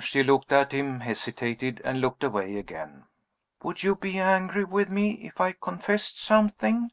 [0.00, 3.04] She looked at him; hesitated; and looked away again.
[3.62, 6.92] "Would you be angry with me if I confessed something?"